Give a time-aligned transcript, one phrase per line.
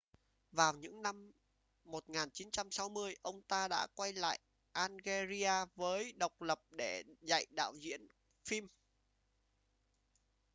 [0.51, 1.31] vào những năm
[1.83, 4.39] 1960 ông ta đã quay lại
[4.71, 8.07] algeria mới độc lập để dạy đạo diễn
[8.45, 8.67] phim